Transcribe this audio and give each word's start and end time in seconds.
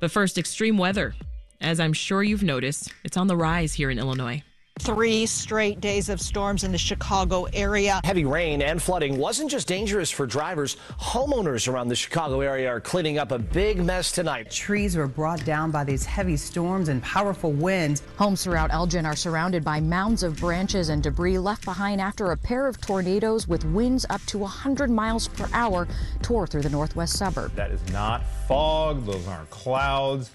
But 0.00 0.10
first, 0.10 0.38
extreme 0.38 0.78
weather. 0.78 1.14
As 1.60 1.80
I'm 1.80 1.92
sure 1.92 2.22
you've 2.22 2.42
noticed, 2.42 2.92
it's 3.04 3.16
on 3.16 3.26
the 3.26 3.36
rise 3.36 3.74
here 3.74 3.90
in 3.90 3.98
Illinois. 3.98 4.42
Three 4.80 5.26
straight 5.26 5.80
days 5.80 6.08
of 6.08 6.20
storms 6.20 6.64
in 6.64 6.72
the 6.72 6.78
Chicago 6.78 7.44
area. 7.52 8.00
Heavy 8.04 8.24
rain 8.24 8.62
and 8.62 8.82
flooding 8.82 9.18
wasn't 9.18 9.50
just 9.50 9.66
dangerous 9.66 10.10
for 10.10 10.26
drivers. 10.26 10.76
Homeowners 11.00 11.70
around 11.70 11.88
the 11.88 11.94
Chicago 11.94 12.40
area 12.40 12.68
are 12.68 12.80
cleaning 12.80 13.18
up 13.18 13.32
a 13.32 13.38
big 13.38 13.84
mess 13.84 14.12
tonight. 14.12 14.50
Trees 14.50 14.96
were 14.96 15.06
brought 15.06 15.44
down 15.44 15.70
by 15.70 15.84
these 15.84 16.04
heavy 16.04 16.36
storms 16.36 16.88
and 16.88 17.02
powerful 17.02 17.52
winds. 17.52 18.02
Homes 18.16 18.44
throughout 18.44 18.72
Elgin 18.72 19.04
are 19.04 19.16
surrounded 19.16 19.64
by 19.64 19.80
mounds 19.80 20.22
of 20.22 20.36
branches 20.36 20.88
and 20.88 21.02
debris 21.02 21.38
left 21.38 21.64
behind 21.64 22.00
after 22.00 22.30
a 22.30 22.36
pair 22.36 22.66
of 22.66 22.80
tornadoes 22.80 23.48
with 23.48 23.64
winds 23.66 24.06
up 24.10 24.22
to 24.26 24.38
100 24.38 24.90
miles 24.90 25.28
per 25.28 25.48
hour 25.52 25.88
tore 26.22 26.46
through 26.46 26.62
the 26.62 26.70
northwest 26.70 27.16
suburb. 27.16 27.54
That 27.54 27.72
is 27.72 27.86
not 27.92 28.24
fog, 28.46 29.04
those 29.04 29.26
aren't 29.26 29.50
clouds. 29.50 30.30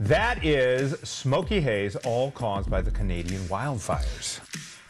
That 0.00 0.44
is 0.44 0.98
smoky 1.08 1.60
haze, 1.60 1.94
all 1.96 2.32
caused 2.32 2.68
by 2.68 2.80
the 2.80 2.90
Canadian 2.90 3.42
wildfires. 3.42 4.40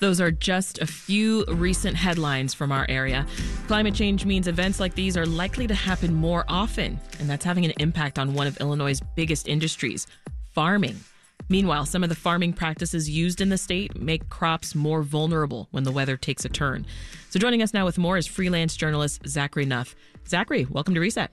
Those 0.01 0.21
are 0.21 0.31
just 0.31 0.81
a 0.81 0.87
few 0.87 1.45
recent 1.47 1.97
headlines 1.97 2.55
from 2.55 2.73
our 2.73 2.87
area. 2.89 3.27
Climate 3.67 3.95
change 3.95 4.25
means 4.25 4.49
events 4.49 4.81
like 4.81 4.95
these 4.95 5.17
are 5.17 5.27
likely 5.27 5.67
to 5.67 5.75
happen 5.75 6.15
more 6.15 6.45
often, 6.49 6.99
and 7.19 7.29
that's 7.29 7.45
having 7.45 7.65
an 7.65 7.73
impact 7.79 8.19
on 8.19 8.35
one 8.35 8.47
of 8.47 8.57
Illinois' 8.61 9.01
biggest 9.15 9.47
industries 9.47 10.07
farming. 10.53 10.99
Meanwhile, 11.49 11.85
some 11.87 12.03
of 12.03 12.09
the 12.09 12.15
farming 12.15 12.55
practices 12.55 13.09
used 13.11 13.41
in 13.41 13.51
the 13.51 13.59
state 13.59 14.01
make 14.01 14.29
crops 14.31 14.75
more 14.75 15.03
vulnerable 15.03 15.69
when 15.71 15.85
the 15.85 15.93
weather 15.93 16.17
takes 16.17 16.45
a 16.45 16.49
turn. 16.49 16.87
So, 17.29 17.39
joining 17.39 17.61
us 17.61 17.75
now 17.75 17.85
with 17.85 17.99
more 17.99 18.17
is 18.17 18.27
freelance 18.27 18.77
journalist 18.77 19.27
Zachary 19.29 19.67
Nuff. 19.67 19.95
Zachary, 20.27 20.67
welcome 20.71 20.95
to 20.95 21.01
Reset. 21.01 21.31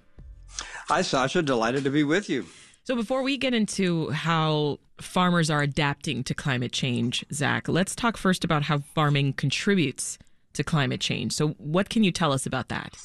Hi, 0.90 1.02
Sasha. 1.02 1.42
Delighted 1.42 1.86
to 1.86 1.90
be 1.90 2.04
with 2.04 2.30
you. 2.30 2.46
So, 2.92 2.96
before 2.98 3.22
we 3.22 3.38
get 3.38 3.54
into 3.54 4.10
how 4.10 4.80
farmers 5.00 5.50
are 5.50 5.62
adapting 5.62 6.26
to 6.26 6.34
climate 6.34 6.74
change, 6.74 7.24
Zach, 7.32 7.70
let's 7.70 7.96
talk 7.96 8.18
first 8.18 8.44
about 8.44 8.64
how 8.64 8.80
farming 8.80 9.32
contributes 9.32 10.20
to 10.56 10.64
climate 10.66 11.00
change. 11.00 11.32
So, 11.32 11.52
what 11.52 11.88
can 11.88 12.04
you 12.04 12.12
tell 12.12 12.34
us 12.34 12.46
about 12.46 12.68
that? 12.68 12.98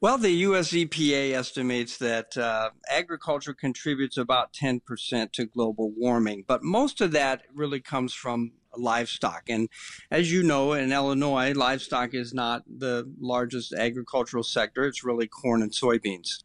Well, 0.00 0.16
the 0.16 0.30
US 0.30 0.70
EPA 0.70 1.34
estimates 1.34 1.98
that 1.98 2.38
uh, 2.38 2.70
agriculture 2.88 3.52
contributes 3.52 4.16
about 4.16 4.54
10% 4.54 5.32
to 5.32 5.44
global 5.44 5.92
warming, 5.94 6.44
but 6.48 6.62
most 6.62 7.02
of 7.02 7.12
that 7.12 7.42
really 7.54 7.80
comes 7.80 8.14
from 8.14 8.52
livestock. 8.78 9.42
And 9.50 9.68
as 10.10 10.32
you 10.32 10.42
know, 10.42 10.72
in 10.72 10.90
Illinois, 10.90 11.52
livestock 11.52 12.14
is 12.14 12.32
not 12.32 12.62
the 12.66 13.12
largest 13.20 13.74
agricultural 13.74 14.42
sector, 14.42 14.86
it's 14.86 15.04
really 15.04 15.28
corn 15.28 15.60
and 15.60 15.70
soybeans. 15.70 16.44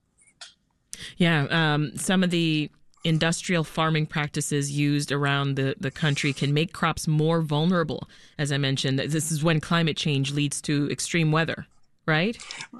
Yeah, 1.17 1.47
um, 1.49 1.97
some 1.97 2.23
of 2.23 2.29
the 2.29 2.69
industrial 3.03 3.63
farming 3.63 4.07
practices 4.07 4.71
used 4.71 5.11
around 5.11 5.55
the, 5.55 5.75
the 5.79 5.91
country 5.91 6.33
can 6.33 6.53
make 6.53 6.73
crops 6.73 7.07
more 7.07 7.41
vulnerable. 7.41 8.09
As 8.37 8.51
I 8.51 8.57
mentioned, 8.57 8.99
this 8.99 9.31
is 9.31 9.43
when 9.43 9.61
climate 9.61 9.97
change 9.97 10.33
leads 10.33 10.61
to 10.63 10.89
extreme 10.91 11.31
weather. 11.31 11.67
Right? 12.05 12.37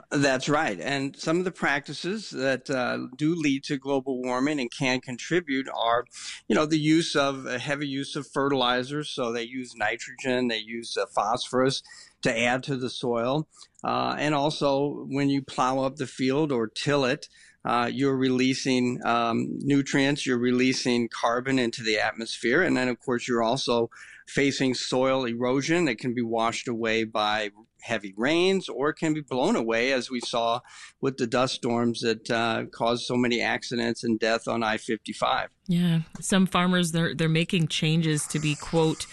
That's 0.09 0.47
right. 0.47 0.79
And 0.79 1.13
some 1.17 1.37
of 1.39 1.43
the 1.43 1.51
practices 1.51 2.29
that 2.29 2.69
uh, 2.69 3.07
do 3.17 3.35
lead 3.35 3.65
to 3.65 3.77
global 3.77 4.21
warming 4.21 4.61
and 4.61 4.71
can 4.71 5.01
contribute 5.01 5.67
are, 5.67 6.05
you 6.47 6.55
know, 6.55 6.65
the 6.65 6.79
use 6.79 7.13
of 7.13 7.43
heavy 7.43 7.89
use 7.89 8.15
of 8.15 8.25
fertilizers. 8.25 9.09
So 9.09 9.33
they 9.33 9.43
use 9.43 9.75
nitrogen, 9.75 10.47
they 10.47 10.59
use 10.59 10.95
uh, 10.95 11.07
phosphorus 11.13 11.83
to 12.21 12.39
add 12.39 12.63
to 12.63 12.77
the 12.77 12.89
soil. 12.89 13.49
Uh, 13.83 14.15
and 14.17 14.33
also 14.33 15.05
when 15.09 15.29
you 15.29 15.41
plow 15.41 15.79
up 15.79 15.97
the 15.97 16.07
field 16.07 16.53
or 16.53 16.67
till 16.67 17.03
it, 17.03 17.27
uh, 17.65 17.89
you're 17.91 18.15
releasing 18.15 18.99
um, 19.05 19.57
nutrients, 19.59 20.25
you're 20.25 20.37
releasing 20.37 21.09
carbon 21.09 21.59
into 21.59 21.83
the 21.83 21.99
atmosphere, 21.99 22.61
and 22.61 22.77
then 22.77 22.87
of 22.87 22.99
course 22.99 23.27
you're 23.27 23.43
also 23.43 23.89
facing 24.27 24.73
soil 24.73 25.25
erosion 25.25 25.85
that 25.85 25.97
can 25.97 26.13
be 26.13 26.21
washed 26.21 26.67
away 26.67 27.03
by 27.03 27.49
heavy 27.81 28.13
rains 28.17 28.67
or 28.67 28.91
can 28.91 29.13
be 29.13 29.21
blown 29.21 29.55
away, 29.55 29.93
as 29.93 30.09
we 30.09 30.19
saw 30.19 30.59
with 31.01 31.17
the 31.17 31.27
dust 31.27 31.55
storms 31.55 32.01
that 32.01 32.29
uh, 32.29 32.65
caused 32.71 33.05
so 33.05 33.15
many 33.15 33.41
accidents 33.41 34.03
and 34.03 34.19
death 34.19 34.47
on 34.47 34.63
I-55. 34.63 35.47
Yeah, 35.67 36.01
some 36.19 36.45
farmers 36.45 36.91
they're 36.91 37.15
they're 37.15 37.29
making 37.29 37.67
changes 37.67 38.25
to 38.27 38.39
be 38.39 38.55
quote 38.55 39.05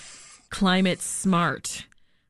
climate 0.51 1.01
smart. 1.01 1.87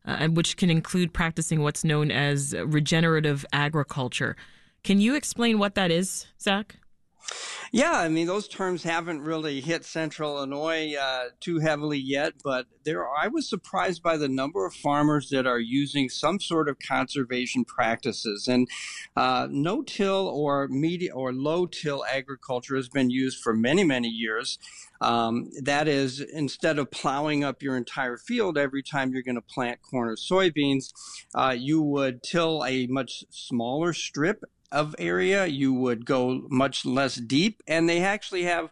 Uh, 0.07 0.29
which 0.29 0.59
can 0.59 0.69
include 0.69 1.15
practicing 1.15 1.63
what's 1.63 1.83
known 1.83 2.11
as 2.11 2.55
regenerative 2.67 3.47
agriculture. 3.55 4.37
Can 4.85 5.01
you 5.01 5.15
explain 5.15 5.59
what 5.59 5.75
that 5.77 5.91
is, 5.91 6.27
Zach? 6.39 6.77
Yeah, 7.73 7.93
I 7.93 8.09
mean 8.09 8.27
those 8.27 8.47
terms 8.47 8.83
haven't 8.83 9.23
really 9.23 9.63
hit 9.63 9.85
Central 9.85 10.37
Illinois 10.37 10.95
uh, 10.95 11.31
too 11.41 11.59
heavily 11.59 11.99
yet, 11.99 12.35
but 12.45 12.67
there 12.85 13.01
are, 13.01 13.17
I 13.17 13.29
was 13.29 13.49
surprised 13.49 14.03
by 14.03 14.19
the 14.19 14.29
number 14.29 14.67
of 14.67 14.75
farmers 14.75 15.31
that 15.31 15.47
are 15.47 15.59
using 15.59 16.11
some 16.11 16.39
sort 16.39 16.69
of 16.69 16.79
conservation 16.79 17.65
practices. 17.65 18.47
And 18.47 18.69
uh, 19.17 19.49
no-till 19.51 20.29
or 20.29 20.69
media 20.69 21.15
or 21.15 21.33
low-till 21.33 22.05
agriculture 22.05 22.77
has 22.77 22.91
been 22.91 23.09
used 23.09 23.43
for 23.43 23.55
many 23.55 23.85
many 23.85 24.09
years. 24.09 24.59
Um, 25.01 25.51
that 25.63 25.89
is, 25.89 26.21
instead 26.21 26.79
of 26.79 26.91
plowing 26.91 27.43
up 27.43 27.63
your 27.63 27.77
entire 27.77 28.17
field 28.17 28.57
every 28.57 28.83
time 28.83 29.13
you're 29.13 29.23
going 29.23 29.35
to 29.35 29.41
plant 29.43 29.81
corn 29.83 30.09
or 30.09 30.17
soybeans, 30.17 30.93
uh, 31.35 31.55
you 31.59 31.83
would 31.83 32.23
till 32.23 32.65
a 32.65 32.87
much 32.87 33.25
smaller 33.31 33.93
strip 33.93 34.45
of 34.75 34.95
area, 34.99 35.47
you 35.47 35.73
would 35.73 36.05
go 36.05 36.43
much 36.51 36.85
less 36.85 37.15
deep. 37.15 37.63
And 37.67 37.89
they 37.89 38.03
actually 38.03 38.43
have 38.43 38.71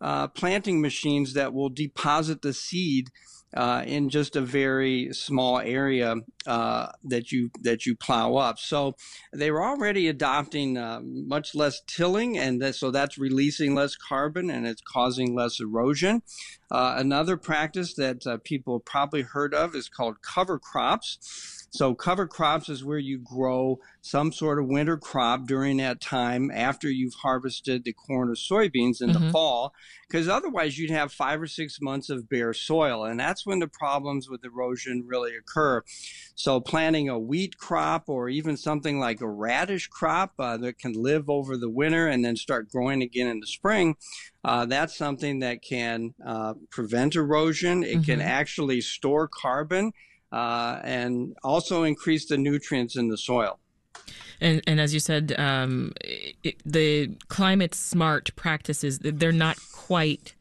uh, 0.00 0.28
planting 0.28 0.80
machines 0.80 1.32
that 1.34 1.54
will 1.54 1.70
deposit 1.70 2.42
the 2.42 2.52
seed 2.52 3.10
uh, 3.56 3.84
in 3.86 4.08
just 4.08 4.34
a 4.34 4.40
very 4.40 5.12
small 5.12 5.58
area 5.60 6.16
uh, 6.46 6.88
that 7.04 7.30
you 7.30 7.50
that 7.62 7.86
you 7.86 7.94
plow 7.94 8.34
up. 8.34 8.58
So 8.58 8.96
they 9.32 9.50
were 9.50 9.64
already 9.64 10.08
adopting 10.08 10.76
uh, 10.76 11.00
much 11.02 11.54
less 11.54 11.80
tilling, 11.86 12.36
and 12.36 12.74
so 12.74 12.90
that's 12.90 13.16
releasing 13.16 13.74
less 13.74 13.96
carbon 13.96 14.50
and 14.50 14.66
it's 14.66 14.82
causing 14.82 15.34
less 15.34 15.60
erosion. 15.60 16.22
Uh, 16.70 16.94
another 16.98 17.36
practice 17.36 17.94
that 17.94 18.26
uh, 18.26 18.38
people 18.42 18.80
probably 18.80 19.22
heard 19.22 19.54
of 19.54 19.74
is 19.74 19.88
called 19.88 20.20
cover 20.22 20.58
crops. 20.58 21.63
So 21.74 21.92
cover 21.92 22.28
crops 22.28 22.68
is 22.68 22.84
where 22.84 22.98
you 22.98 23.18
grow 23.18 23.80
some 24.00 24.30
sort 24.30 24.60
of 24.60 24.68
winter 24.68 24.96
crop 24.96 25.48
during 25.48 25.78
that 25.78 26.00
time 26.00 26.52
after 26.54 26.88
you've 26.88 27.14
harvested 27.14 27.82
the 27.82 27.92
corn 27.92 28.28
or 28.28 28.36
soybeans 28.36 29.02
in 29.02 29.10
mm-hmm. 29.10 29.24
the 29.24 29.32
fall, 29.32 29.74
because 30.06 30.28
otherwise 30.28 30.78
you'd 30.78 30.92
have 30.92 31.12
five 31.12 31.42
or 31.42 31.48
six 31.48 31.80
months 31.80 32.10
of 32.10 32.28
bare 32.28 32.54
soil, 32.54 33.04
and 33.04 33.18
that's 33.18 33.44
when 33.44 33.58
the 33.58 33.66
problems 33.66 34.30
with 34.30 34.44
erosion 34.44 35.02
really 35.04 35.34
occur. 35.34 35.82
So 36.36 36.60
planting 36.60 37.08
a 37.08 37.18
wheat 37.18 37.58
crop 37.58 38.04
or 38.08 38.28
even 38.28 38.56
something 38.56 39.00
like 39.00 39.20
a 39.20 39.28
radish 39.28 39.88
crop 39.88 40.34
uh, 40.38 40.56
that 40.58 40.78
can 40.78 40.92
live 40.92 41.28
over 41.28 41.56
the 41.56 41.70
winter 41.70 42.06
and 42.06 42.24
then 42.24 42.36
start 42.36 42.70
growing 42.70 43.02
again 43.02 43.26
in 43.26 43.40
the 43.40 43.48
spring, 43.48 43.96
uh, 44.44 44.64
that's 44.64 44.96
something 44.96 45.40
that 45.40 45.60
can 45.60 46.14
uh, 46.24 46.54
prevent 46.70 47.16
erosion. 47.16 47.82
It 47.82 47.94
mm-hmm. 47.94 48.02
can 48.02 48.20
actually 48.20 48.80
store 48.80 49.26
carbon 49.26 49.92
uh, 50.34 50.80
and 50.82 51.36
also 51.44 51.84
increase 51.84 52.26
the 52.26 52.36
nutrients 52.36 52.96
in 52.96 53.08
the 53.08 53.16
soil. 53.16 53.60
And, 54.40 54.60
and 54.66 54.80
as 54.80 54.92
you 54.92 54.98
said, 54.98 55.32
um, 55.38 55.92
it, 56.02 56.56
the 56.66 57.12
climate 57.28 57.72
smart 57.72 58.34
practices, 58.34 58.98
they're 58.98 59.30
not 59.30 59.56
quite 59.72 60.34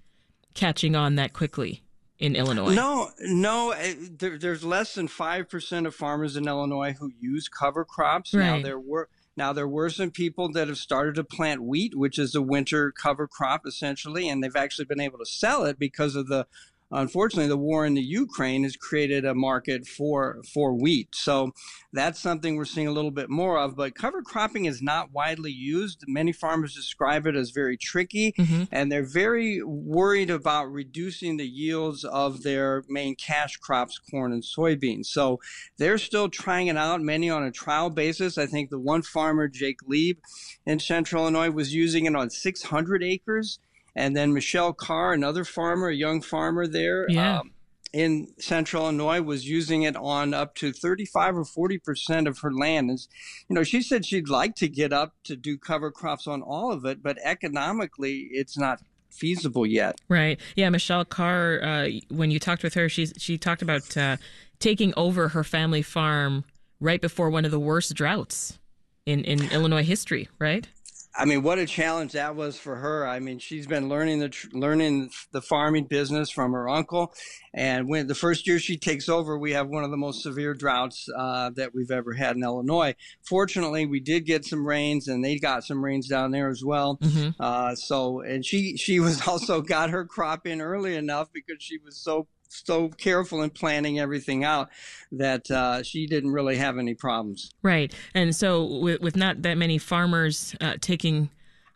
catching 0.55 0.95
on 0.95 1.13
that 1.15 1.33
quickly 1.33 1.83
in 2.17 2.35
Illinois. 2.35 2.73
No, 2.73 3.11
no, 3.19 3.69
eh, 3.71 3.93
there, 4.17 4.39
there's 4.39 4.63
less 4.63 4.95
than 4.95 5.07
5% 5.07 5.85
of 5.85 5.93
farmers 5.93 6.35
in 6.37 6.47
Illinois 6.47 6.93
who 6.93 7.11
use 7.19 7.47
cover 7.47 7.85
crops. 7.85 8.33
Right. 8.33 8.45
Now 8.45 8.63
there 8.63 8.79
were 8.79 9.09
now 9.35 9.53
there 9.53 9.67
were 9.67 9.89
some 9.89 10.11
people 10.11 10.51
that 10.53 10.67
have 10.67 10.77
started 10.77 11.15
to 11.15 11.23
plant 11.23 11.63
wheat, 11.63 11.95
which 11.95 12.17
is 12.17 12.33
a 12.33 12.41
winter 12.41 12.91
cover 12.91 13.27
crop 13.27 13.65
essentially, 13.67 14.27
and 14.27 14.43
they've 14.43 14.55
actually 14.55 14.85
been 14.85 14.99
able 14.99 15.19
to 15.19 15.25
sell 15.25 15.65
it 15.65 15.77
because 15.77 16.15
of 16.15 16.27
the 16.27 16.47
unfortunately, 16.93 17.47
the 17.47 17.57
war 17.57 17.85
in 17.85 17.93
the 17.93 18.01
Ukraine 18.01 18.63
has 18.63 18.75
created 18.75 19.25
a 19.25 19.35
market 19.35 19.87
for 19.87 20.41
for 20.53 20.73
wheat. 20.73 21.09
So 21.13 21.51
that's 21.91 22.19
something 22.19 22.55
we're 22.55 22.65
seeing 22.65 22.87
a 22.87 22.91
little 22.91 23.11
bit 23.11 23.29
more 23.29 23.59
of. 23.59 23.75
But 23.75 23.95
cover 23.95 24.21
cropping 24.21 24.65
is 24.65 24.81
not 24.81 25.11
widely 25.11 25.51
used. 25.51 26.03
Many 26.07 26.31
farmers 26.31 26.75
describe 26.75 27.27
it 27.27 27.35
as 27.35 27.51
very 27.51 27.77
tricky, 27.77 28.33
mm-hmm. 28.33 28.63
and 28.71 28.91
they're 28.91 29.05
very 29.05 29.61
worried 29.63 30.29
about 30.29 30.71
reducing 30.71 31.37
the 31.37 31.47
yields 31.47 32.03
of 32.03 32.43
their 32.43 32.83
main 32.87 33.15
cash 33.15 33.57
crops, 33.57 33.99
corn 33.99 34.31
and 34.31 34.43
soybeans. 34.43 35.07
So 35.07 35.39
they're 35.77 35.97
still 35.97 36.29
trying 36.29 36.67
it 36.67 36.77
out, 36.77 37.01
many 37.01 37.29
on 37.29 37.43
a 37.43 37.51
trial 37.51 37.89
basis. 37.89 38.37
I 38.37 38.45
think 38.45 38.69
the 38.69 38.79
one 38.79 39.01
farmer, 39.01 39.47
Jake 39.47 39.79
Lieb, 39.85 40.17
in 40.65 40.79
Central 40.79 41.23
Illinois, 41.23 41.51
was 41.51 41.73
using 41.73 42.05
it 42.05 42.15
on 42.15 42.29
600 42.29 43.03
acres 43.03 43.59
and 43.95 44.15
then 44.15 44.33
Michelle 44.33 44.73
Carr, 44.73 45.13
another 45.13 45.43
farmer, 45.43 45.89
a 45.89 45.95
young 45.95 46.21
farmer 46.21 46.67
there. 46.67 47.05
Yeah. 47.09 47.39
Um, 47.39 47.51
in 47.93 48.27
central 48.39 48.83
Illinois 48.83 49.21
was 49.21 49.47
using 49.47 49.83
it 49.83 49.95
on 49.95 50.33
up 50.33 50.55
to 50.55 50.73
35 50.73 51.37
or 51.37 51.45
40 51.45 51.77
percent 51.77 52.27
of 52.27 52.39
her 52.39 52.51
land. 52.51 52.89
And, 52.89 52.99
you 53.47 53.53
know, 53.53 53.63
she 53.63 53.81
said 53.81 54.03
she'd 54.03 54.29
like 54.29 54.55
to 54.55 54.67
get 54.67 54.91
up 54.91 55.13
to 55.25 55.35
do 55.35 55.57
cover 55.57 55.91
crops 55.91 56.25
on 56.25 56.41
all 56.41 56.71
of 56.71 56.85
it, 56.85 57.03
but 57.03 57.19
economically, 57.23 58.29
it's 58.31 58.57
not 58.57 58.81
feasible 59.11 59.65
yet. 59.65 60.01
Right. 60.09 60.39
Yeah. 60.55 60.69
Michelle 60.69 61.05
Carr, 61.05 61.61
uh, 61.63 61.89
when 62.09 62.31
you 62.31 62.39
talked 62.39 62.63
with 62.63 62.73
her, 62.73 62.89
she 62.89 63.05
she 63.05 63.37
talked 63.37 63.61
about 63.61 63.95
uh, 63.95 64.17
taking 64.59 64.93
over 64.97 65.29
her 65.29 65.43
family 65.43 65.83
farm 65.83 66.45
right 66.79 66.99
before 66.99 67.29
one 67.29 67.45
of 67.45 67.51
the 67.51 67.59
worst 67.59 67.93
droughts 67.93 68.57
in 69.05 69.23
in 69.23 69.51
Illinois 69.51 69.83
history. 69.83 70.29
Right. 70.39 70.67
I 71.15 71.25
mean, 71.25 71.43
what 71.43 71.59
a 71.59 71.65
challenge 71.65 72.13
that 72.13 72.35
was 72.35 72.57
for 72.57 72.75
her. 72.75 73.07
I 73.07 73.19
mean, 73.19 73.37
she's 73.37 73.67
been 73.67 73.87
learning 73.87 74.19
the 74.19 74.33
learning 74.51 75.11
the 75.31 75.41
farming 75.41 75.85
business 75.85 76.31
from 76.31 76.53
her 76.53 76.67
uncle, 76.67 77.13
and 77.53 77.87
when 77.87 78.07
the 78.07 78.15
first 78.15 78.47
year 78.47 78.57
she 78.57 78.77
takes 78.77 79.07
over, 79.07 79.37
we 79.37 79.51
have 79.51 79.67
one 79.67 79.83
of 79.83 79.91
the 79.91 79.97
most 79.97 80.23
severe 80.23 80.55
droughts 80.55 81.07
uh, 81.15 81.51
that 81.51 81.75
we've 81.75 81.91
ever 81.91 82.13
had 82.13 82.35
in 82.35 82.43
Illinois. 82.43 82.95
Fortunately, 83.21 83.85
we 83.85 83.99
did 83.99 84.25
get 84.25 84.43
some 84.43 84.65
rains, 84.65 85.07
and 85.07 85.23
they 85.23 85.37
got 85.37 85.63
some 85.63 85.83
rains 85.83 86.07
down 86.07 86.31
there 86.31 86.49
as 86.49 86.63
well. 86.63 86.97
Mm-hmm. 86.97 87.29
Uh, 87.39 87.75
so, 87.75 88.21
and 88.21 88.43
she 88.43 88.75
she 88.77 88.99
was 88.99 89.21
also 89.27 89.61
got 89.61 89.91
her 89.91 90.05
crop 90.05 90.47
in 90.47 90.61
early 90.61 90.95
enough 90.95 91.31
because 91.31 91.61
she 91.61 91.77
was 91.77 91.95
so 91.95 92.27
so 92.65 92.89
careful 92.89 93.41
in 93.41 93.49
planning 93.49 93.99
everything 93.99 94.43
out 94.43 94.69
that 95.11 95.49
uh, 95.49 95.83
she 95.83 96.07
didn't 96.07 96.31
really 96.31 96.57
have 96.57 96.77
any 96.77 96.93
problems. 96.93 97.51
Right, 97.61 97.93
and 98.13 98.35
so 98.35 98.63
with, 98.63 99.01
with 99.01 99.15
not 99.15 99.41
that 99.41 99.57
many 99.57 99.77
farmers 99.77 100.55
uh, 100.61 100.75
taking 100.79 101.29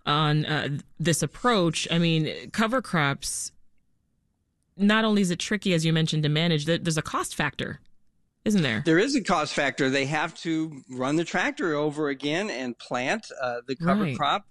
on 0.06 0.46
uh, 0.46 0.78
this 1.00 1.22
approach, 1.22 1.88
I 1.92 2.00
mean, 2.00 2.50
cover 2.52 2.82
crops. 2.82 3.52
Not 4.80 5.04
only 5.06 5.24
is 5.24 5.32
it 5.32 5.40
tricky, 5.40 5.74
as 5.74 5.86
you 5.86 5.92
mentioned, 5.92 6.22
to 6.24 6.30
manage, 6.30 6.66
there's 6.66 6.98
a 6.98 7.02
cost 7.02 7.34
factor 7.34 7.80
isn't 8.48 8.62
there? 8.62 8.82
There 8.86 8.98
is 8.98 9.14
a 9.14 9.22
cost 9.22 9.54
factor. 9.54 9.90
They 9.90 10.06
have 10.06 10.34
to 10.36 10.82
run 10.90 11.18
the 11.18 11.26
tractor 11.26 11.76
over 11.76 12.08
again 12.08 12.50
and 12.50 12.78
plant 12.80 13.30
uh, 13.42 13.58
the 13.68 13.76
cover 13.76 14.04
right. 14.04 14.18
crop. 14.18 14.46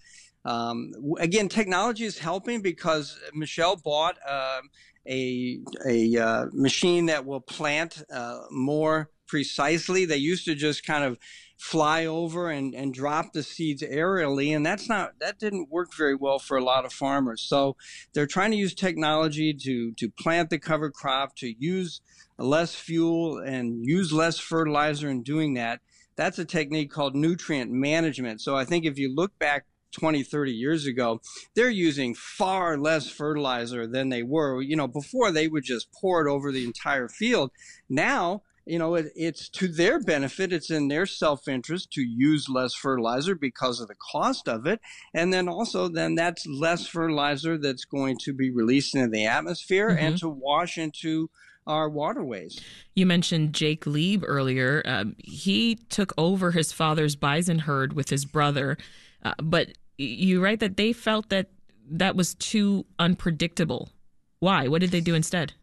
Um, 0.45 0.93
again, 1.19 1.49
technology 1.49 2.05
is 2.05 2.19
helping 2.19 2.61
because 2.61 3.19
Michelle 3.33 3.77
bought 3.77 4.17
uh, 4.29 4.61
a 5.09 5.61
a 5.87 6.17
uh, 6.17 6.47
machine 6.53 7.07
that 7.07 7.25
will 7.27 7.41
plant 7.41 8.03
uh, 8.13 8.41
more 8.51 9.11
precisely. 9.27 10.05
They 10.05 10.17
used 10.17 10.45
to 10.45 10.55
just 10.55 10.85
kind 10.85 11.05
of 11.05 11.19
fly 11.59 12.05
over 12.05 12.51
and, 12.51 12.75
and 12.75 12.93
drop 12.93 13.33
the 13.33 13.43
seeds 13.43 13.83
aerially, 13.83 14.55
and 14.55 14.65
that's 14.65 14.89
not 14.89 15.19
that 15.21 15.39
didn't 15.39 15.71
work 15.71 15.95
very 15.95 16.15
well 16.15 16.39
for 16.39 16.57
a 16.57 16.65
lot 16.65 16.85
of 16.85 16.93
farmers. 16.93 17.43
So 17.43 17.77
they're 18.13 18.27
trying 18.27 18.51
to 18.51 18.57
use 18.57 18.75
technology 18.75 19.55
to 19.55 19.93
to 19.93 20.11
plant 20.11 20.51
the 20.51 20.59
cover 20.59 20.91
crop, 20.91 21.37
to 21.37 21.55
use 21.59 22.01
less 22.39 22.75
fuel 22.75 23.39
and 23.39 23.85
use 23.85 24.13
less 24.13 24.39
fertilizer 24.39 25.09
in 25.09 25.23
doing 25.23 25.55
that. 25.55 25.81
That's 26.17 26.39
a 26.39 26.45
technique 26.45 26.91
called 26.91 27.15
nutrient 27.15 27.71
management. 27.71 28.41
So 28.41 28.57
I 28.57 28.65
think 28.65 28.85
if 28.85 28.99
you 28.99 29.15
look 29.15 29.39
back 29.39 29.67
20, 29.93 30.23
30 30.23 30.53
years 30.53 30.87
ago, 30.87 31.21
they're 31.55 31.71
using 31.71 32.15
far 32.15 32.77
less 32.79 33.09
fertilizer 33.09 33.87
than 33.87 34.09
they 34.09 34.23
were. 34.23 34.61
You 34.63 34.77
know, 34.77 34.89
before 34.89 35.31
they 35.31 35.49
would 35.49 35.65
just 35.65 35.89
pour 35.93 36.27
it 36.27 36.31
over 36.31 36.53
the 36.53 36.65
entire 36.65 37.09
field. 37.09 37.51
Now, 37.89 38.43
you 38.67 38.81
know, 38.81 38.97
it, 38.97 39.13
it's 39.15 39.49
to 39.51 39.69
their 39.69 40.01
benefit. 40.01 40.53
It's 40.53 40.71
in 40.71 40.89
their 40.89 41.07
self 41.07 41.47
interest 41.47 41.93
to 41.93 42.03
use 42.03 42.49
less 42.49 42.75
fertilizer 42.75 43.37
because 43.37 43.81
of 43.81 43.89
the 43.89 43.95
cost 43.95 44.49
of 44.49 44.67
it. 44.67 44.81
And 45.15 45.33
then 45.33 45.49
also, 45.49 45.89
then 45.89 46.17
that's 46.17 46.47
less 46.47 46.87
fertilizer 46.87 47.57
that's 47.57 47.85
going 47.85 48.19
to 48.25 48.33
be 48.33 48.51
released 48.51 48.95
into 48.95 49.09
the 49.09 49.27
atmosphere 49.27 49.91
mm-hmm. 49.91 50.05
and 50.05 50.19
to 50.19 50.29
wash 50.29 50.77
into 50.77 51.31
our 51.67 51.89
waterways. 51.89 52.61
You 52.95 53.07
mentioned 53.07 53.53
Jake 53.53 53.87
Lieb 53.87 54.23
earlier. 54.27 54.83
Um, 54.85 55.17
he 55.19 55.77
took 55.89 56.13
over 56.17 56.53
his 56.53 56.73
father's 56.73 57.17
bison 57.17 57.61
herd 57.61 57.93
with 57.93 58.11
his 58.11 58.25
brother, 58.25 58.79
uh, 59.27 59.35
but 59.43 59.73
you 59.99 60.41
write 60.41 60.61
that 60.61 60.77
they 60.77 60.93
felt 60.93 61.31
that 61.31 61.51
that 61.91 62.15
was 62.15 62.35
too 62.35 62.87
unpredictable. 62.99 63.91
Why? 64.39 64.69
What 64.69 64.81
did 64.81 64.91
they 64.91 65.01
do 65.01 65.15
instead? 65.15 65.55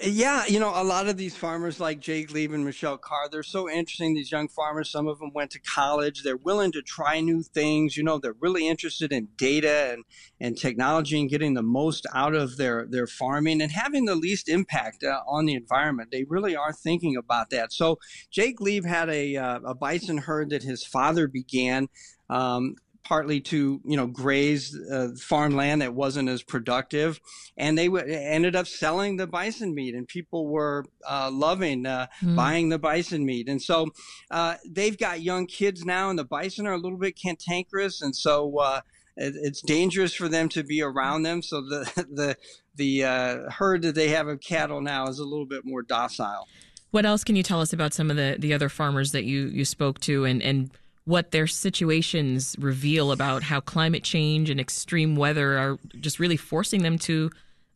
Yeah, 0.00 0.46
you 0.46 0.60
know, 0.60 0.70
a 0.72 0.84
lot 0.84 1.08
of 1.08 1.16
these 1.16 1.36
farmers 1.36 1.80
like 1.80 1.98
Jake 1.98 2.30
Lieb 2.30 2.52
and 2.52 2.64
Michelle 2.64 2.96
Carr, 2.96 3.28
they're 3.28 3.42
so 3.42 3.68
interesting. 3.68 4.14
These 4.14 4.30
young 4.30 4.46
farmers, 4.46 4.88
some 4.88 5.08
of 5.08 5.18
them 5.18 5.32
went 5.34 5.50
to 5.50 5.58
college. 5.58 6.22
They're 6.22 6.36
willing 6.36 6.70
to 6.72 6.82
try 6.82 7.20
new 7.20 7.42
things. 7.42 7.96
You 7.96 8.04
know, 8.04 8.18
they're 8.18 8.36
really 8.38 8.68
interested 8.68 9.12
in 9.12 9.28
data 9.36 9.90
and, 9.92 10.04
and 10.38 10.56
technology 10.56 11.20
and 11.20 11.28
getting 11.28 11.54
the 11.54 11.62
most 11.62 12.06
out 12.14 12.34
of 12.36 12.56
their, 12.56 12.86
their 12.88 13.08
farming 13.08 13.60
and 13.60 13.72
having 13.72 14.04
the 14.04 14.14
least 14.14 14.48
impact 14.48 15.02
uh, 15.02 15.22
on 15.26 15.44
the 15.44 15.54
environment. 15.54 16.10
They 16.12 16.22
really 16.22 16.54
are 16.54 16.72
thinking 16.72 17.16
about 17.16 17.50
that. 17.50 17.72
So 17.72 17.98
Jake 18.30 18.60
Lieb 18.60 18.86
had 18.86 19.10
a, 19.10 19.36
uh, 19.36 19.58
a 19.64 19.74
bison 19.74 20.18
herd 20.18 20.50
that 20.50 20.62
his 20.62 20.86
father 20.86 21.26
began. 21.26 21.88
Um, 22.30 22.76
partly 23.04 23.40
to 23.40 23.80
you 23.84 23.96
know 23.96 24.06
graze 24.06 24.76
uh, 24.90 25.08
farmland 25.18 25.82
that 25.82 25.94
wasn't 25.94 26.28
as 26.28 26.42
productive, 26.42 27.20
and 27.56 27.76
they 27.78 27.86
w- 27.86 28.04
ended 28.06 28.56
up 28.56 28.66
selling 28.66 29.16
the 29.16 29.26
bison 29.26 29.74
meat, 29.74 29.94
and 29.94 30.08
people 30.08 30.48
were 30.48 30.84
uh, 31.08 31.30
loving 31.32 31.86
uh, 31.86 32.06
mm. 32.22 32.34
buying 32.34 32.68
the 32.68 32.78
bison 32.78 33.24
meat, 33.24 33.48
and 33.48 33.62
so 33.62 33.88
uh, 34.30 34.54
they've 34.68 34.98
got 34.98 35.20
young 35.20 35.46
kids 35.46 35.84
now, 35.84 36.10
and 36.10 36.18
the 36.18 36.24
bison 36.24 36.66
are 36.66 36.72
a 36.72 36.78
little 36.78 36.98
bit 36.98 37.18
cantankerous, 37.20 38.02
and 38.02 38.16
so 38.16 38.58
uh, 38.58 38.80
it, 39.16 39.34
it's 39.36 39.62
dangerous 39.62 40.14
for 40.14 40.28
them 40.28 40.48
to 40.48 40.62
be 40.62 40.82
around 40.82 41.22
them. 41.22 41.42
So 41.42 41.60
the 41.60 42.06
the 42.12 42.36
the 42.76 43.04
uh, 43.04 43.50
herd 43.50 43.82
that 43.82 43.94
they 43.94 44.08
have 44.08 44.28
of 44.28 44.40
cattle 44.40 44.80
now 44.80 45.06
is 45.06 45.18
a 45.18 45.24
little 45.24 45.46
bit 45.46 45.64
more 45.64 45.82
docile. 45.82 46.48
What 46.90 47.04
else 47.04 47.24
can 47.24 47.34
you 47.34 47.42
tell 47.42 47.60
us 47.60 47.72
about 47.72 47.92
some 47.92 48.08
of 48.08 48.16
the, 48.16 48.36
the 48.38 48.54
other 48.54 48.68
farmers 48.68 49.10
that 49.10 49.24
you, 49.24 49.46
you 49.46 49.64
spoke 49.64 49.98
to 50.02 50.24
and, 50.24 50.40
and 50.40 50.70
what 51.04 51.30
their 51.30 51.46
situations 51.46 52.56
reveal 52.58 53.12
about 53.12 53.42
how 53.42 53.60
climate 53.60 54.02
change 54.02 54.48
and 54.48 54.58
extreme 54.58 55.16
weather 55.16 55.58
are 55.58 55.78
just 56.00 56.18
really 56.18 56.36
forcing 56.36 56.82
them 56.82 56.98
to 56.98 57.30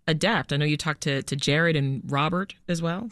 adapt. 0.06 0.52
I 0.52 0.56
know 0.56 0.64
you 0.64 0.76
talked 0.78 1.02
to, 1.02 1.22
to 1.22 1.36
Jared 1.36 1.76
and 1.76 2.02
Robert 2.10 2.54
as 2.69 2.80
well. 2.80 3.10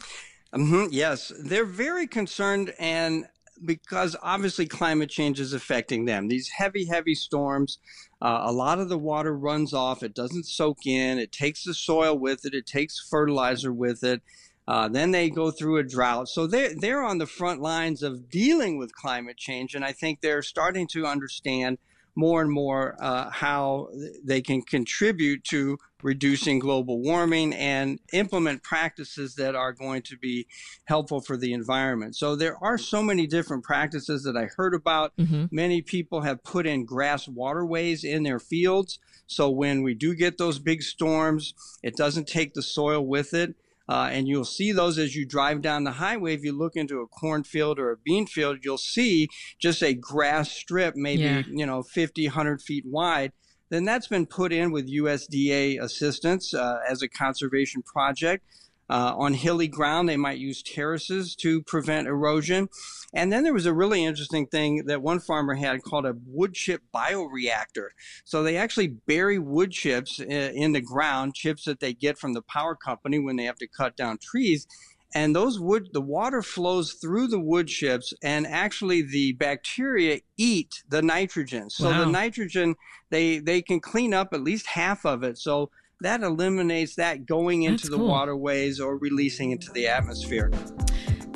Mm-hmm, 0.53 0.87
yes, 0.91 1.31
they're 1.43 1.65
very 1.65 2.07
concerned, 2.07 2.73
and 2.79 3.25
because 3.65 4.15
obviously 4.23 4.65
climate 4.65 5.09
change 5.09 5.39
is 5.39 5.53
affecting 5.53 6.05
them. 6.05 6.27
These 6.27 6.49
heavy, 6.49 6.85
heavy 6.85 7.15
storms, 7.15 7.79
uh, 8.21 8.41
a 8.43 8.51
lot 8.51 8.79
of 8.79 8.89
the 8.89 8.97
water 8.97 9.35
runs 9.35 9.73
off. 9.73 10.03
It 10.03 10.15
doesn't 10.15 10.45
soak 10.45 10.85
in. 10.85 11.19
It 11.19 11.31
takes 11.31 11.63
the 11.63 11.73
soil 11.73 12.17
with 12.17 12.45
it. 12.45 12.53
It 12.53 12.65
takes 12.65 13.07
fertilizer 13.09 13.73
with 13.73 14.03
it. 14.03 14.21
Uh, 14.67 14.87
then 14.87 15.11
they 15.11 15.29
go 15.29 15.49
through 15.49 15.77
a 15.77 15.83
drought. 15.83 16.27
So 16.27 16.45
they're, 16.45 16.73
they're 16.75 17.03
on 17.03 17.19
the 17.19 17.25
front 17.25 17.61
lines 17.61 18.03
of 18.03 18.29
dealing 18.29 18.77
with 18.77 18.93
climate 18.93 19.37
change. 19.37 19.75
And 19.75 19.85
I 19.85 19.93
think 19.93 20.21
they're 20.21 20.41
starting 20.41 20.87
to 20.87 21.05
understand 21.05 21.77
more 22.17 22.41
and 22.41 22.51
more 22.51 22.97
uh, 22.99 23.29
how 23.29 23.89
they 24.23 24.41
can 24.41 24.63
contribute 24.63 25.43
to 25.43 25.77
reducing 26.01 26.57
global 26.57 26.99
warming 26.99 27.53
and 27.53 27.99
implement 28.11 28.63
practices 28.63 29.35
that 29.35 29.55
are 29.55 29.71
going 29.71 30.01
to 30.01 30.17
be 30.17 30.47
helpful 30.85 31.21
for 31.21 31.37
the 31.37 31.53
environment. 31.53 32.15
So 32.15 32.35
there 32.35 32.57
are 32.61 32.77
so 32.79 33.03
many 33.03 33.27
different 33.27 33.63
practices 33.63 34.23
that 34.23 34.35
I 34.35 34.45
heard 34.57 34.73
about. 34.73 35.15
Mm-hmm. 35.17 35.45
Many 35.51 35.81
people 35.83 36.21
have 36.21 36.43
put 36.43 36.65
in 36.65 36.85
grass 36.85 37.27
waterways 37.27 38.03
in 38.03 38.23
their 38.23 38.39
fields. 38.39 38.99
So 39.27 39.49
when 39.49 39.83
we 39.83 39.93
do 39.93 40.15
get 40.15 40.39
those 40.39 40.57
big 40.57 40.81
storms, 40.81 41.53
it 41.83 41.95
doesn't 41.95 42.27
take 42.27 42.55
the 42.55 42.63
soil 42.63 43.05
with 43.05 43.33
it. 43.35 43.55
Uh, 43.89 44.09
and 44.11 44.27
you'll 44.27 44.45
see 44.45 44.71
those 44.71 44.97
as 44.97 45.15
you 45.15 45.25
drive 45.25 45.61
down 45.61 45.83
the 45.83 45.91
highway. 45.91 46.33
If 46.33 46.43
you 46.43 46.51
look 46.51 46.75
into 46.75 46.99
a 46.99 47.07
cornfield 47.07 47.79
or 47.79 47.91
a 47.91 47.97
bean 47.97 48.27
field, 48.27 48.59
you'll 48.63 48.77
see 48.77 49.29
just 49.59 49.81
a 49.81 49.93
grass 49.93 50.51
strip, 50.51 50.95
maybe, 50.95 51.23
yeah. 51.23 51.43
you 51.47 51.65
know, 51.65 51.83
50, 51.83 52.25
100 52.27 52.61
feet 52.61 52.83
wide. 52.85 53.31
Then 53.69 53.85
that's 53.85 54.07
been 54.07 54.25
put 54.25 54.53
in 54.53 54.71
with 54.71 54.91
USDA 54.91 55.81
assistance 55.81 56.53
uh, 56.53 56.79
as 56.87 57.01
a 57.01 57.07
conservation 57.07 57.81
project. 57.81 58.45
Uh, 58.89 59.13
on 59.17 59.33
hilly 59.33 59.67
ground, 59.67 60.07
they 60.07 60.17
might 60.17 60.37
use 60.37 60.63
terraces 60.63 61.35
to 61.35 61.61
prevent 61.63 62.07
erosion. 62.07 62.69
And 63.13 63.31
then 63.31 63.43
there 63.43 63.53
was 63.53 63.65
a 63.65 63.73
really 63.73 64.03
interesting 64.03 64.47
thing 64.47 64.85
that 64.85 65.01
one 65.01 65.19
farmer 65.19 65.55
had 65.55 65.83
called 65.83 66.05
a 66.05 66.15
wood 66.25 66.53
chip 66.53 66.81
bioreactor. 66.93 67.89
So 68.23 68.43
they 68.43 68.57
actually 68.57 68.87
bury 68.87 69.39
wood 69.39 69.71
chips 69.71 70.19
in 70.19 70.71
the 70.71 70.81
ground, 70.81 71.35
chips 71.35 71.65
that 71.65 71.79
they 71.79 71.93
get 71.93 72.17
from 72.17 72.33
the 72.33 72.41
power 72.41 72.75
company 72.75 73.19
when 73.19 73.35
they 73.35 73.45
have 73.45 73.57
to 73.57 73.67
cut 73.67 73.97
down 73.97 74.17
trees 74.19 74.67
and 75.13 75.35
those 75.35 75.59
wood 75.59 75.89
the 75.93 76.01
water 76.01 76.41
flows 76.41 76.93
through 76.93 77.27
the 77.27 77.39
wood 77.39 77.67
chips 77.67 78.13
and 78.21 78.45
actually 78.45 79.01
the 79.01 79.33
bacteria 79.33 80.19
eat 80.37 80.83
the 80.89 81.01
nitrogen 81.01 81.69
so 81.69 81.89
wow. 81.89 81.99
the 81.99 82.05
nitrogen 82.05 82.75
they 83.09 83.39
they 83.39 83.61
can 83.61 83.79
clean 83.79 84.13
up 84.13 84.33
at 84.33 84.41
least 84.41 84.67
half 84.67 85.05
of 85.05 85.23
it 85.23 85.37
so 85.37 85.69
that 86.01 86.21
eliminates 86.21 86.95
that 86.95 87.25
going 87.25 87.63
into 87.63 87.83
That's 87.83 87.89
the 87.89 87.97
cool. 87.97 88.07
waterways 88.07 88.79
or 88.79 88.97
releasing 88.97 89.51
into 89.51 89.71
the 89.71 89.87
atmosphere. 89.87 90.51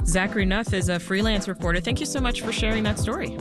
Zachary 0.06 0.46
Nuth 0.46 0.74
is 0.74 0.90
a 0.90 1.00
freelance 1.00 1.48
reporter. 1.48 1.80
Thank 1.80 2.00
you 2.00 2.06
so 2.06 2.20
much 2.20 2.42
for 2.42 2.52
sharing 2.52 2.84
that 2.84 3.00
story. 3.00 3.38